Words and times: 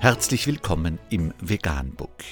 Herzlich 0.00 0.46
willkommen 0.46 1.00
im 1.10 1.34
Veganbook. 1.40 2.22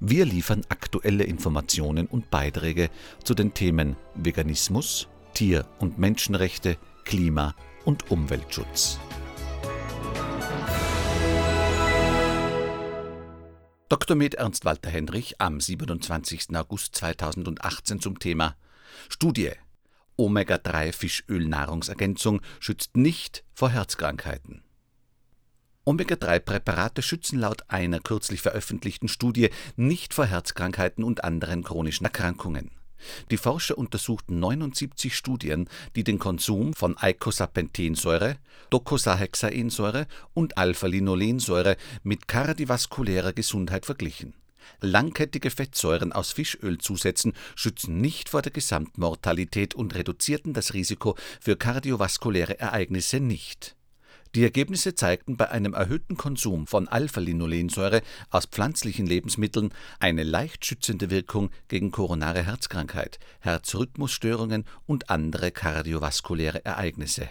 Wir 0.00 0.24
liefern 0.24 0.62
aktuelle 0.68 1.22
Informationen 1.22 2.08
und 2.08 2.28
Beiträge 2.28 2.90
zu 3.22 3.34
den 3.34 3.54
Themen 3.54 3.94
Veganismus, 4.16 5.06
Tier- 5.32 5.64
und 5.78 6.00
Menschenrechte, 6.00 6.76
Klima- 7.04 7.54
und 7.84 8.10
Umweltschutz. 8.10 8.98
Dr. 13.88 14.16
Med 14.16 14.34
Ernst 14.34 14.64
Walter 14.64 14.90
Henrich 14.90 15.40
am 15.40 15.60
27. 15.60 16.56
August 16.56 16.96
2018 16.96 18.00
zum 18.00 18.18
Thema 18.18 18.56
Studie 19.08 19.52
Omega-3-Fischöl-Nahrungsergänzung 20.16 22.40
schützt 22.58 22.96
nicht 22.96 23.44
vor 23.54 23.70
Herzkrankheiten. 23.70 24.64
Omega-3-Präparate 25.88 27.00
schützen 27.00 27.38
laut 27.38 27.62
einer 27.68 27.98
kürzlich 27.98 28.42
veröffentlichten 28.42 29.08
Studie 29.08 29.48
nicht 29.76 30.12
vor 30.12 30.26
Herzkrankheiten 30.26 31.02
und 31.02 31.24
anderen 31.24 31.62
chronischen 31.64 32.04
Erkrankungen. 32.04 32.72
Die 33.30 33.38
Forscher 33.38 33.78
untersuchten 33.78 34.38
79 34.38 35.16
Studien, 35.16 35.66
die 35.96 36.04
den 36.04 36.18
Konsum 36.18 36.74
von 36.74 36.98
Eicosapentaensäure, 36.98 38.36
Docosahexaensäure 38.68 40.06
und 40.34 40.58
Alpha-Linolensäure 40.58 41.78
mit 42.02 42.28
kardiovaskulärer 42.28 43.32
Gesundheit 43.32 43.86
verglichen 43.86 44.34
Langkettige 44.82 45.50
Fettsäuren 45.50 46.12
aus 46.12 46.32
Fischölzusätzen 46.32 47.32
schützen 47.54 48.02
nicht 48.02 48.28
vor 48.28 48.42
der 48.42 48.52
Gesamtmortalität 48.52 49.74
und 49.74 49.94
reduzierten 49.94 50.52
das 50.52 50.74
Risiko 50.74 51.16
für 51.40 51.56
kardiovaskuläre 51.56 52.60
Ereignisse 52.60 53.20
nicht. 53.20 53.77
Die 54.38 54.44
Ergebnisse 54.44 54.94
zeigten 54.94 55.36
bei 55.36 55.50
einem 55.50 55.74
erhöhten 55.74 56.16
Konsum 56.16 56.68
von 56.68 56.86
Alpha-Linolensäure 56.86 58.02
aus 58.30 58.46
pflanzlichen 58.46 59.04
Lebensmitteln 59.04 59.74
eine 59.98 60.22
leicht 60.22 60.64
schützende 60.64 61.10
Wirkung 61.10 61.50
gegen 61.66 61.90
koronare 61.90 62.44
Herzkrankheit, 62.44 63.18
Herzrhythmusstörungen 63.40 64.64
und 64.86 65.10
andere 65.10 65.50
kardiovaskuläre 65.50 66.64
Ereignisse 66.64 67.28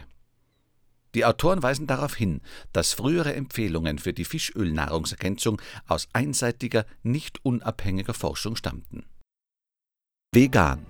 die 1.15 1.23
Autoren 1.23 1.63
weisen 1.63 1.87
darauf 1.87 2.13
hin, 2.13 2.41
dass 2.73 2.93
frühere 2.93 3.33
Empfehlungen 3.33 3.97
für 3.99 4.11
die 4.11 4.25
Fischölnahrungsergänzung 4.25 5.61
aus 5.87 6.09
einseitiger, 6.11 6.85
nicht 7.03 7.43
unabhängiger 7.45 8.13
Forschung 8.13 8.57
stammten. 8.57 9.05
Vegan, 10.33 10.85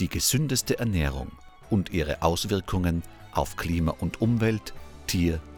die 0.00 0.08
gesündeste 0.08 0.78
Ernährung 0.78 1.32
und 1.70 1.90
ihre 1.90 2.20
Auswirkungen 2.22 3.02
auf 3.32 3.56
Klima 3.56 3.92
und 3.92 4.20
Umwelt, 4.20 4.74
Tier- 5.06 5.40